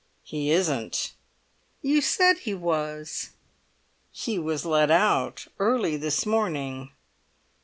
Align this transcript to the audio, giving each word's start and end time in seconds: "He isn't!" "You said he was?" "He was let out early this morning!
"He 0.23 0.49
isn't!" 0.49 1.13
"You 1.83 2.01
said 2.01 2.39
he 2.39 2.55
was?" 2.55 3.33
"He 4.11 4.39
was 4.39 4.65
let 4.65 4.89
out 4.89 5.45
early 5.59 5.95
this 5.95 6.25
morning! 6.25 6.91